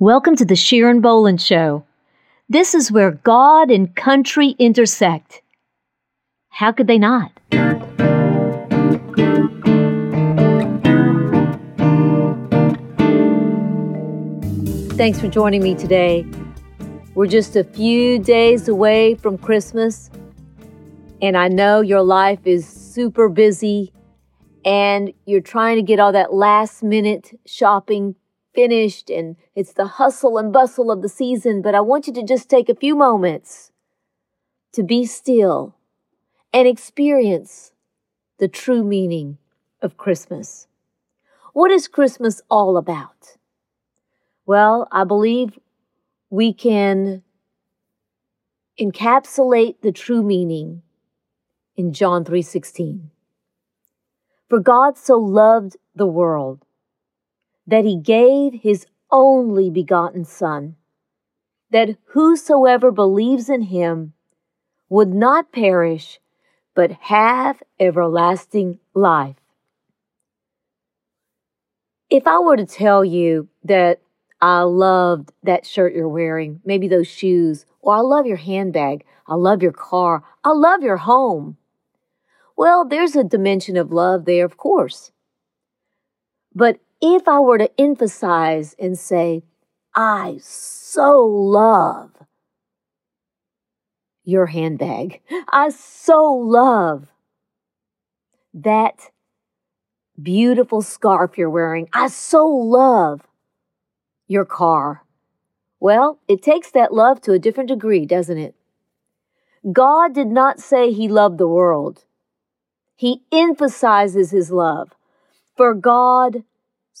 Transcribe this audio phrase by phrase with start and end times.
[0.00, 1.84] Welcome to the Sharon Bolan Show.
[2.48, 5.42] This is where God and country intersect.
[6.50, 7.32] How could they not?
[14.96, 16.24] Thanks for joining me today.
[17.16, 20.12] We're just a few days away from Christmas,
[21.20, 23.92] and I know your life is super busy
[24.64, 28.14] and you're trying to get all that last minute shopping
[28.58, 32.24] finished and it's the hustle and bustle of the season, but I want you to
[32.24, 33.70] just take a few moments
[34.72, 35.76] to be still
[36.52, 37.72] and experience
[38.40, 39.38] the true meaning
[39.80, 40.66] of Christmas.
[41.52, 43.36] What is Christmas all about?
[44.44, 45.56] Well, I believe
[46.28, 47.22] we can
[48.80, 50.82] encapsulate the true meaning
[51.76, 53.12] in John 3:16.
[54.48, 56.64] For God so loved the world
[57.68, 60.74] that he gave his only begotten son
[61.70, 64.14] that whosoever believes in him
[64.88, 66.18] would not perish
[66.74, 69.36] but have everlasting life.
[72.08, 74.00] If I were to tell you that
[74.40, 79.34] I loved that shirt you're wearing, maybe those shoes, or I love your handbag, I
[79.34, 81.58] love your car, I love your home.
[82.56, 85.12] Well, there's a dimension of love there, of course.
[86.54, 89.42] But if I were to emphasize and say,
[89.94, 92.10] I so love
[94.24, 97.08] your handbag, I so love
[98.54, 99.10] that
[100.20, 103.26] beautiful scarf you're wearing, I so love
[104.26, 105.04] your car.
[105.80, 108.54] Well, it takes that love to a different degree, doesn't it?
[109.72, 112.04] God did not say he loved the world.
[112.96, 114.90] He emphasizes his love.
[115.56, 116.44] For God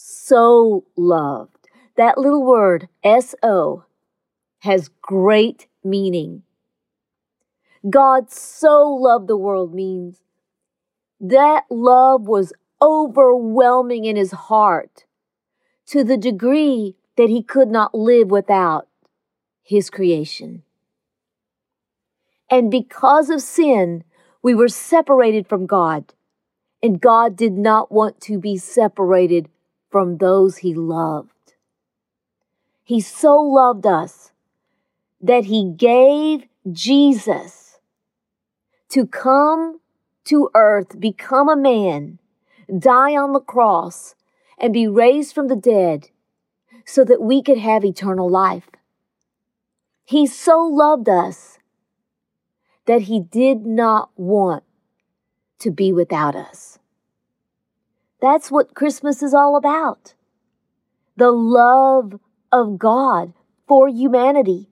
[0.00, 1.68] so loved.
[1.96, 3.84] That little word, S O,
[4.60, 6.42] has great meaning.
[7.88, 10.22] God so loved the world means
[11.20, 15.04] that love was overwhelming in his heart
[15.86, 18.86] to the degree that he could not live without
[19.64, 20.62] his creation.
[22.48, 24.04] And because of sin,
[24.42, 26.14] we were separated from God.
[26.80, 29.48] And God did not want to be separated
[29.90, 31.54] from those he loved.
[32.84, 34.32] He so loved us
[35.20, 37.78] that he gave Jesus
[38.90, 39.80] to come
[40.24, 42.18] to earth, become a man,
[42.78, 44.14] die on the cross,
[44.58, 46.10] and be raised from the dead
[46.84, 48.68] so that we could have eternal life.
[50.04, 51.58] He so loved us
[52.86, 54.64] that he did not want
[55.58, 56.77] to be without us.
[58.20, 60.14] That's what Christmas is all about.
[61.16, 62.18] The love
[62.50, 63.32] of God
[63.66, 64.68] for humanity.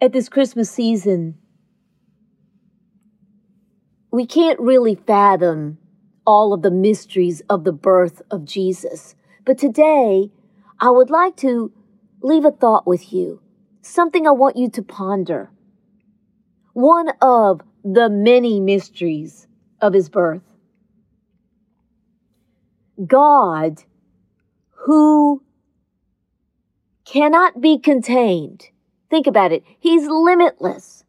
[0.00, 1.38] At this Christmas season,
[4.10, 5.78] we can't really fathom
[6.26, 9.14] all of the mysteries of the birth of Jesus.
[9.44, 10.30] But today,
[10.80, 11.72] I would like to
[12.22, 13.40] leave a thought with you,
[13.80, 15.50] something I want you to ponder.
[16.72, 19.46] One of the many mysteries
[19.80, 20.42] of his birth.
[23.06, 23.84] God,
[24.86, 25.42] who
[27.04, 28.68] cannot be contained.
[29.10, 29.64] Think about it.
[29.78, 31.04] He's limitless.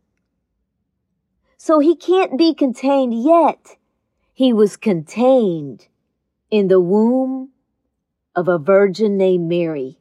[1.58, 3.78] So he can't be contained yet.
[4.34, 5.88] He was contained
[6.52, 7.52] in the womb
[8.36, 10.00] of a virgin named Mary.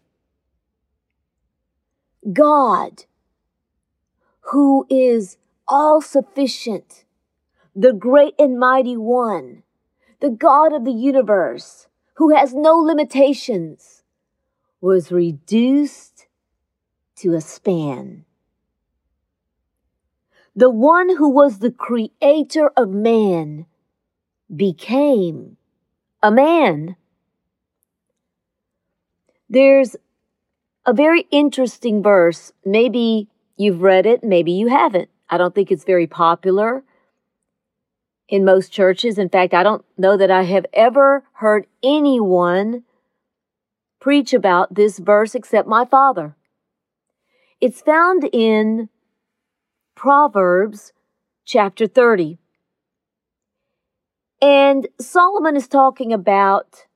[2.33, 3.05] God,
[4.53, 5.37] who is
[5.69, 7.05] all sufficient,
[7.75, 9.63] the great and mighty one,
[10.23, 14.05] the God of the universe, who has no limitations,
[14.81, 16.29] was reduced
[17.17, 18.25] to a span.
[20.55, 23.67] The one who was the creator of man
[24.55, 25.57] became
[26.23, 26.95] a man.
[29.51, 29.97] There's
[30.87, 32.53] a very interesting verse.
[32.65, 35.09] Maybe you've read it, maybe you haven't.
[35.29, 36.85] I don't think it's very popular
[38.33, 39.19] in most churches.
[39.19, 42.83] In fact, I don't know that I have ever heard anyone
[44.01, 46.35] preach about this verse except my father.
[47.61, 48.89] It's found in
[49.95, 50.95] Proverbs
[51.45, 52.39] chapter 30.
[54.41, 56.87] And Solomon is talking about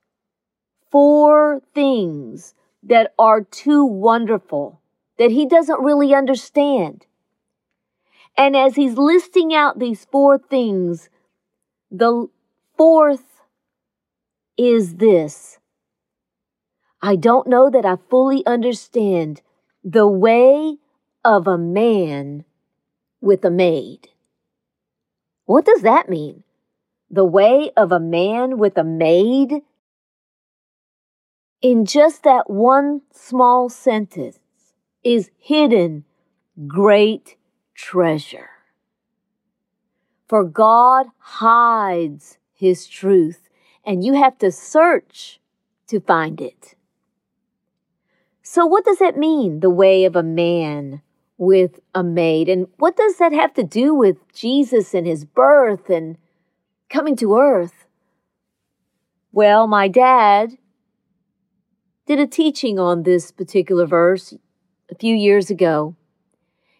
[0.89, 4.81] four things that are too wonderful
[5.19, 7.05] that he doesn't really understand.
[8.35, 11.09] And as he's listing out these four things,
[11.91, 12.27] the
[12.75, 13.41] fourth
[14.57, 15.57] is this
[17.01, 19.41] I don't know that I fully understand
[19.83, 20.77] the way
[21.23, 22.43] of a man
[23.21, 24.09] with a maid.
[25.45, 26.43] What does that mean?
[27.09, 29.61] The way of a man with a maid?
[31.61, 34.39] In just that one small sentence
[35.03, 36.03] is hidden
[36.67, 37.37] great
[37.75, 38.56] treasure.
[40.27, 43.49] For God hides his truth,
[43.85, 45.39] and you have to search
[45.87, 46.75] to find it.
[48.41, 51.01] So, what does that mean, the way of a man
[51.37, 52.49] with a maid?
[52.49, 56.17] And what does that have to do with Jesus and his birth and
[56.89, 57.85] coming to earth?
[59.31, 60.57] Well, my dad
[62.05, 64.33] did a teaching on this particular verse
[64.89, 65.95] a few years ago.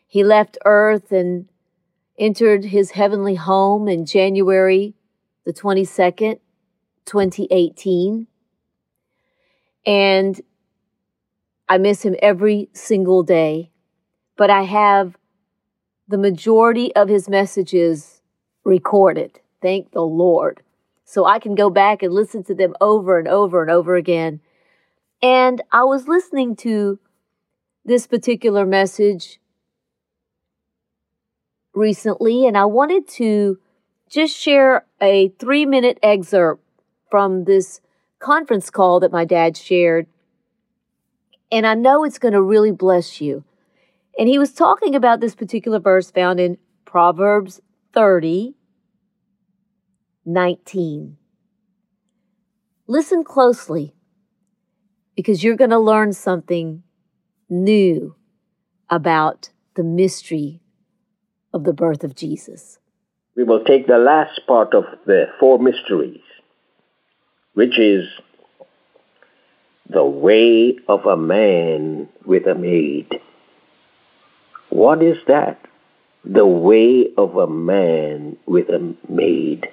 [0.08, 1.48] He left earth and
[2.18, 4.96] entered his heavenly home in January
[5.46, 6.40] the 22nd,
[7.06, 8.28] 2018.
[9.86, 10.42] And
[11.70, 13.72] I miss him every single day,
[14.36, 15.18] but I have
[16.08, 18.22] the majority of his messages
[18.64, 19.40] recorded.
[19.62, 20.62] Thank the Lord.
[21.06, 24.42] So I can go back and listen to them over and over and over again.
[25.22, 27.00] And I was listening to
[27.86, 29.40] this particular message
[31.78, 33.60] recently, and I wanted to
[34.10, 36.64] just share a three minute excerpt
[37.10, 37.80] from this
[38.20, 40.08] conference call that my dad shared.
[41.52, 43.46] And I know it's going to really bless you.
[44.20, 47.62] And he was talking about this particular verse found in Proverbs
[47.94, 48.56] 30,
[50.26, 51.18] 19.
[52.88, 53.94] Listen closely
[55.16, 56.84] because you're going to learn something
[57.50, 58.16] new
[58.90, 60.62] about the mystery
[61.54, 62.80] of the birth of Jesus.
[63.36, 66.22] We will take the last part of the four mysteries,
[67.54, 68.08] which is
[69.90, 73.22] the way of a man with a maid.
[74.70, 75.60] What is that?
[76.26, 79.68] The way of a man with a maid.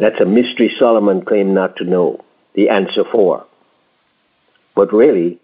[0.00, 2.24] That's a mystery Solomon claimed not to know
[2.54, 3.46] the answer for.
[4.74, 5.40] But really,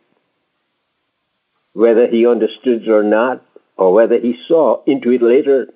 [1.73, 3.45] whether he understood or not,
[3.81, 5.69] or whether he saw into it later,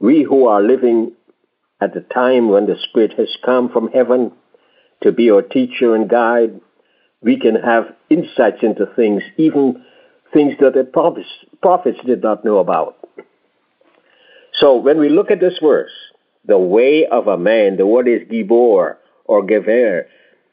[0.00, 1.12] we who are living
[1.82, 4.32] at the time when the Spirit has come from heaven
[5.02, 6.60] to be our teacher and guide,
[7.20, 9.84] we can have insights into things, even
[10.32, 11.28] things that the prophets,
[11.60, 12.96] prophets did not know about.
[14.54, 15.92] So when we look at this verse,
[16.46, 18.96] the way of a man, the word is gibor
[19.26, 20.04] or gever,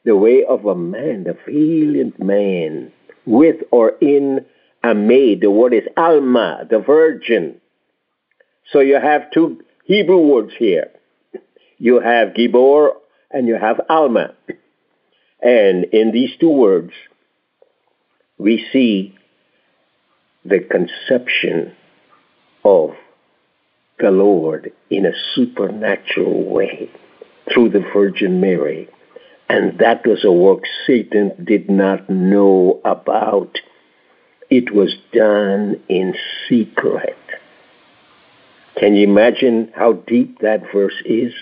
[0.04, 2.92] the way of a man, the valiant man,
[3.24, 4.44] with or in
[4.86, 5.40] a maid.
[5.40, 7.60] The word is alma, the virgin.
[8.72, 10.90] So you have two Hebrew words here.
[11.78, 12.90] You have gibor
[13.30, 14.34] and you have alma.
[15.42, 16.92] And in these two words,
[18.38, 19.14] we see
[20.44, 21.74] the conception
[22.64, 22.90] of
[23.98, 26.90] the Lord in a supernatural way
[27.52, 28.88] through the Virgin Mary.
[29.48, 33.56] And that was a work Satan did not know about.
[34.48, 36.14] It was done in
[36.48, 37.16] secret.
[38.78, 41.32] Can you imagine how deep that verse is?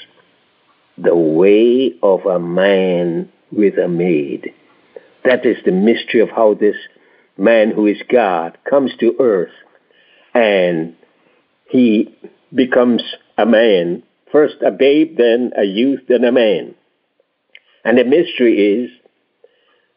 [0.96, 4.54] The way of a man with a maid.
[5.24, 6.76] That is the mystery of how this
[7.36, 9.52] man who is God comes to earth
[10.34, 10.94] and
[11.68, 12.16] he
[12.54, 13.02] becomes
[13.36, 14.02] a man.
[14.32, 16.74] First a babe, then a youth, then a man.
[17.84, 18.90] And the mystery is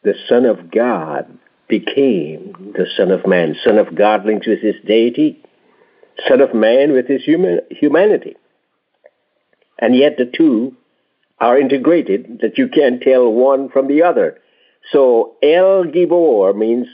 [0.02, 1.38] the Son of God
[1.68, 3.54] became the Son of Man.
[3.64, 5.42] Son of Godlings with his deity,
[6.26, 8.36] Son of Man with his human, humanity.
[9.78, 10.76] And yet the two
[11.38, 14.38] are integrated that you can't tell one from the other.
[14.92, 16.88] So El Gibor means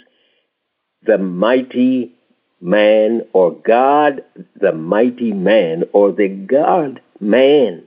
[1.02, 2.12] the mighty
[2.60, 4.24] man or God,
[4.60, 7.84] the mighty man or the God man.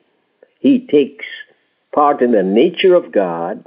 [0.60, 1.26] He takes
[1.94, 3.66] part in the nature of God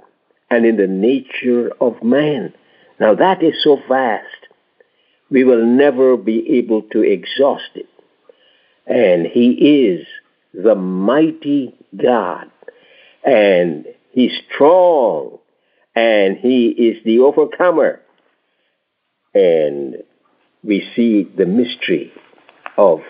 [0.51, 2.53] and in the nature of man.
[3.01, 4.27] Now that is so vast,
[5.31, 7.89] we will never be able to exhaust it.
[8.87, 10.07] And He is
[10.53, 12.51] the mighty God,
[13.25, 15.39] and He's strong,
[15.97, 18.01] and He is the overcomer.
[19.35, 19.97] And
[20.63, 22.13] we see the mystery
[22.77, 23.01] of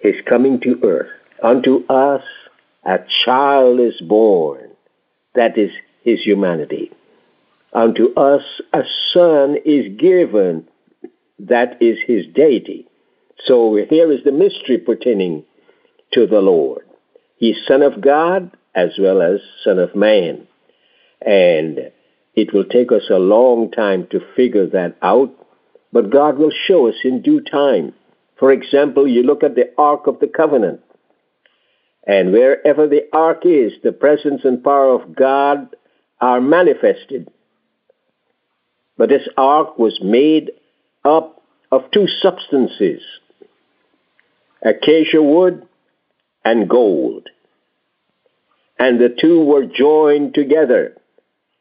[0.00, 1.10] His coming to earth.
[1.42, 2.22] Unto us
[2.86, 4.70] a child is born.
[5.34, 5.70] That is
[6.04, 6.92] his humanity.
[7.76, 8.42] Unto us
[8.72, 10.66] a son is given.
[11.38, 12.88] That is his deity.
[13.44, 15.44] So here is the mystery pertaining
[16.14, 16.86] to the Lord.
[17.36, 20.46] He's Son of God as well as Son of Man.
[21.20, 21.92] And
[22.34, 25.34] it will take us a long time to figure that out,
[25.92, 27.92] but God will show us in due time.
[28.38, 30.80] For example, you look at the Ark of the Covenant,
[32.06, 35.76] and wherever the Ark is, the presence and power of God
[36.22, 37.28] are manifested.
[38.96, 40.52] But this Ark was made
[41.04, 43.02] up of two substances
[44.62, 45.66] acacia wood
[46.44, 47.28] and gold.
[48.78, 50.96] And the two were joined together.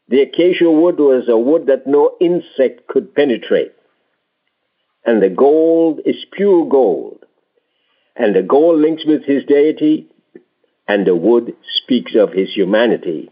[0.08, 3.74] The acacia wood was a wood that no insect could penetrate.
[5.06, 7.25] And the gold is pure gold.
[8.15, 10.08] And the gold links with his deity,
[10.88, 13.32] and the wood speaks of his humanity.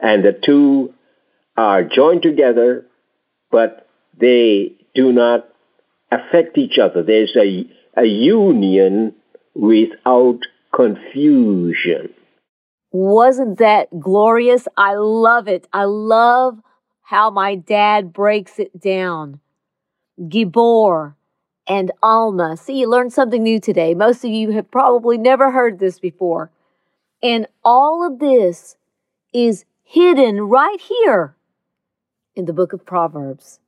[0.00, 0.94] And the two
[1.56, 2.86] are joined together,
[3.50, 3.88] but
[4.18, 5.48] they do not
[6.10, 7.02] affect each other.
[7.02, 9.14] There's a, a union
[9.54, 10.40] without
[10.74, 12.14] confusion.
[12.92, 14.68] Wasn't that glorious?
[14.76, 15.66] I love it.
[15.72, 16.58] I love
[17.02, 19.40] how my dad breaks it down.
[20.18, 21.14] Gibor
[21.68, 22.56] and Alma.
[22.56, 23.94] See, you learned something new today.
[23.94, 26.50] Most of you have probably never heard this before.
[27.22, 28.76] And all of this
[29.32, 31.35] is hidden right here
[32.36, 33.58] in the book of Proverbs.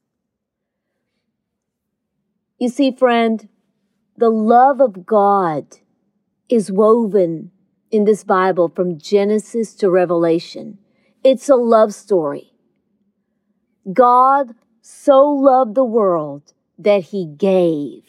[2.59, 3.49] You see, friend,
[4.17, 5.79] the love of God
[6.49, 7.51] is woven
[7.91, 10.79] in this Bible from Genesis to Revelation.
[11.25, 12.53] It's a love story.
[13.93, 18.03] God so loved the world that he gave.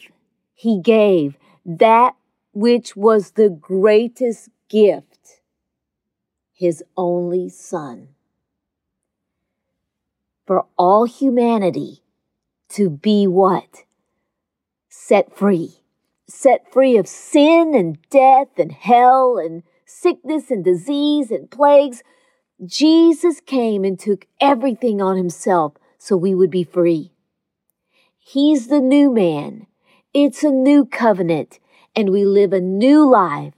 [0.54, 2.16] He gave that
[2.52, 5.40] which was the greatest gift,
[6.52, 8.08] his only son.
[10.50, 12.02] For all humanity
[12.70, 13.84] to be what?
[14.88, 15.76] Set free
[16.26, 22.02] set free of sin and death and hell and sickness and disease and plagues.
[22.66, 27.12] Jesus came and took everything on himself so we would be free.
[28.18, 29.68] He's the new man.
[30.12, 31.60] It's a new covenant
[31.94, 33.54] and we live a new life.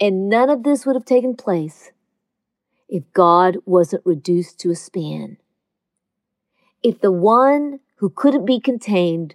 [0.00, 1.92] And none of this would have taken place
[2.88, 5.36] if God wasn't reduced to a span.
[6.82, 9.34] If the one who couldn't be contained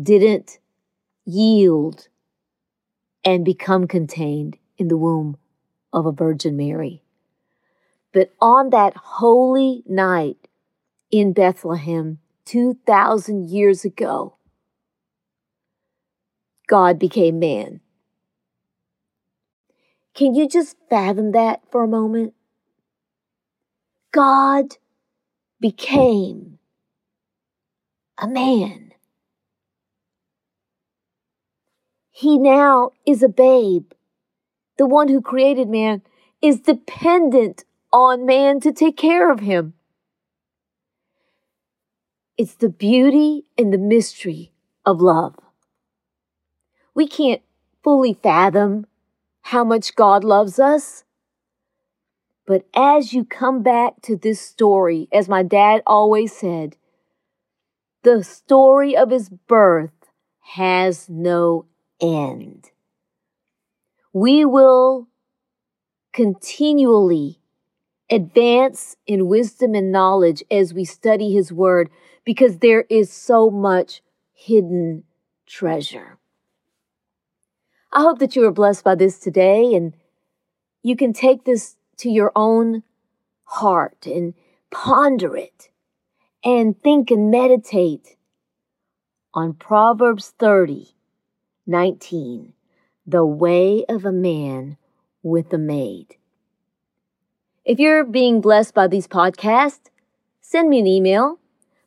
[0.00, 0.58] didn't
[1.24, 2.08] yield
[3.24, 5.36] and become contained in the womb
[5.92, 7.02] of a Virgin Mary.
[8.12, 10.48] But on that holy night
[11.10, 14.36] in Bethlehem, 2,000 years ago,
[16.66, 17.80] God became man.
[20.14, 22.34] Can you just fathom that for a moment?
[24.12, 24.76] God
[25.60, 26.58] became
[28.18, 28.92] a man.
[32.10, 33.92] He now is a babe.
[34.78, 36.02] The one who created man
[36.42, 39.74] is dependent on man to take care of him.
[42.38, 44.52] It's the beauty and the mystery
[44.86, 45.34] of love.
[46.94, 47.42] We can't
[47.82, 48.86] fully fathom
[49.42, 51.04] how much God loves us.
[52.50, 56.76] But as you come back to this story, as my dad always said,
[58.02, 60.10] the story of his birth
[60.56, 61.66] has no
[62.00, 62.72] end.
[64.12, 65.06] We will
[66.12, 67.38] continually
[68.10, 71.88] advance in wisdom and knowledge as we study His Word
[72.24, 74.02] because there is so much
[74.32, 75.04] hidden
[75.46, 76.18] treasure.
[77.92, 79.94] I hope that you are blessed by this today and
[80.82, 82.82] you can take this to your own
[83.44, 84.34] heart and
[84.70, 85.68] ponder it
[86.44, 88.16] and think and meditate
[89.34, 90.94] on Proverbs 30
[91.66, 92.52] 19.
[93.06, 94.76] The way of a man
[95.22, 96.16] with a maid.
[97.64, 99.90] If you're being blessed by these podcasts,
[100.40, 101.38] send me an email.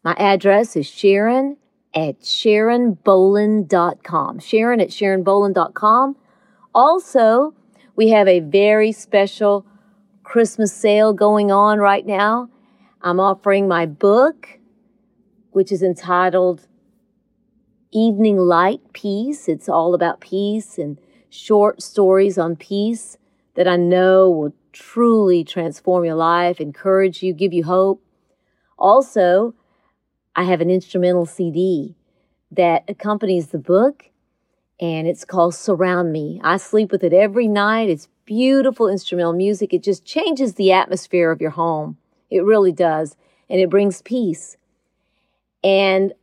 [0.03, 1.57] My address is Sharon
[1.93, 4.39] at SharonBolan.com.
[4.39, 6.15] Sharon at SharonBolan.com.
[6.73, 7.53] Also,
[7.95, 9.67] we have a very special
[10.23, 12.49] Christmas sale going on right now.
[13.01, 14.59] I'm offering my book,
[15.51, 16.67] which is entitled
[17.91, 19.47] Evening Light Peace.
[19.47, 20.97] It's all about peace and
[21.29, 23.17] short stories on peace
[23.55, 28.03] that I know will truly transform your life, encourage you, give you hope.
[28.77, 29.53] Also,
[30.35, 31.95] I have an instrumental CD
[32.51, 34.09] that accompanies the book,
[34.79, 36.39] and it's called Surround Me.
[36.43, 37.89] I sleep with it every night.
[37.89, 39.73] It's beautiful instrumental music.
[39.73, 41.97] It just changes the atmosphere of your home.
[42.29, 43.15] It really does.
[43.49, 44.57] And it brings peace.
[45.63, 46.13] And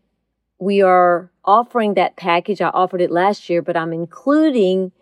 [0.59, 2.61] we are offering that package.
[2.61, 4.93] I offered it last year, but I'm including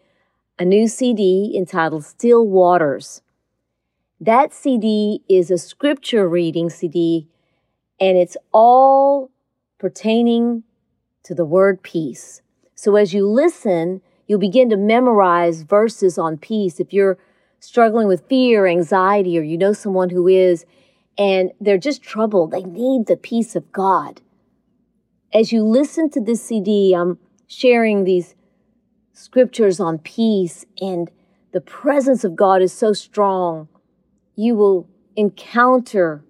[0.59, 3.23] a new CD entitled Still Waters.
[4.21, 7.29] That CD is a scripture reading CD,
[8.01, 9.31] and it's all
[9.79, 10.65] pertaining
[11.23, 12.43] to the word peace.
[12.75, 16.79] So as you listen, you'll begin to memorize verses on peace.
[16.79, 17.19] If you're
[17.59, 20.65] struggling with fear, anxiety, or you know someone who is,
[21.17, 24.21] and they're just troubled, they need the peace of God.
[25.35, 27.19] As you listen to this CD, I'm
[27.49, 28.37] sharing these
[29.13, 31.11] scriptures on peace, and
[31.53, 33.69] the presence of God is so strong.
[34.37, 36.23] You will encounter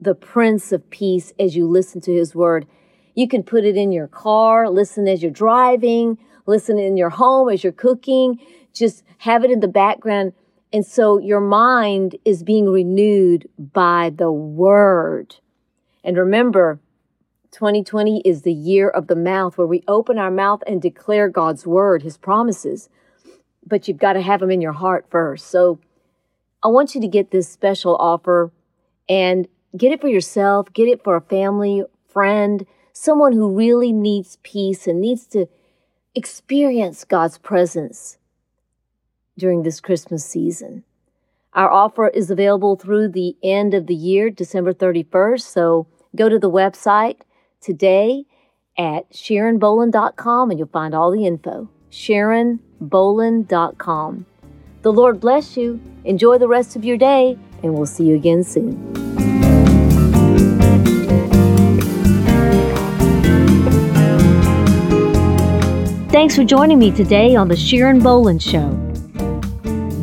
[0.00, 2.66] the Prince of Peace as you listen to his word.
[3.14, 7.48] You can put it in your car, listen as you're driving, listen in your home
[7.48, 8.40] as you're cooking,
[8.72, 10.32] just have it in the background.
[10.72, 15.36] And so your mind is being renewed by the word.
[16.02, 16.80] And remember,
[17.52, 21.66] 2020 is the year of the mouth where we open our mouth and declare God's
[21.66, 22.88] word, his promises.
[23.64, 25.46] But you've got to have them in your heart first.
[25.46, 25.78] So
[26.62, 28.50] I want you to get this special offer
[29.08, 29.46] and
[29.76, 34.86] get it for yourself, get it for a family, friend, someone who really needs peace
[34.86, 35.46] and needs to
[36.14, 38.18] experience God's presence
[39.36, 40.84] during this Christmas season.
[41.52, 45.42] Our offer is available through the end of the year, December 31st.
[45.42, 47.20] So go to the website
[47.60, 48.24] today
[48.76, 51.68] at SharonBolan.com and you'll find all the info.
[51.90, 54.26] SharonBolan.com.
[54.82, 55.80] The Lord bless you.
[56.04, 59.03] Enjoy the rest of your day, and we'll see you again soon.
[66.14, 68.70] Thanks for joining me today on the Sharon Bolan Show.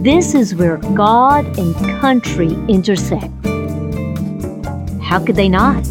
[0.03, 3.31] This is where God and country intersect.
[5.01, 5.87] How could they not?